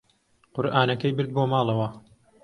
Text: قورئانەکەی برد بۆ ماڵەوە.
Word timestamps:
قورئانەکەی 0.55 1.15
برد 1.17 1.31
بۆ 1.35 1.43
ماڵەوە. 1.51 1.87